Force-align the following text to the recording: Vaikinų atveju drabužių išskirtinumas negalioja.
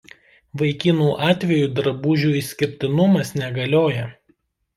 Vaikinų 0.61 1.09
atveju 1.25 1.67
drabužių 1.81 2.33
išskirtinumas 2.41 3.35
negalioja. 3.43 4.09